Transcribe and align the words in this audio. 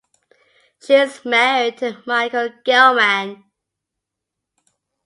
She 0.83 0.95
is 0.95 1.23
married 1.25 1.77
to 1.77 2.01
Michael 2.07 2.49
Gelman. 2.65 3.43